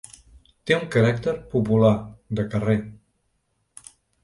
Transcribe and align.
Té 0.69 0.77
un 0.77 0.87
caràcter 0.95 1.35
popular, 1.51 1.93
de 2.41 2.49
carrer. 2.55 2.77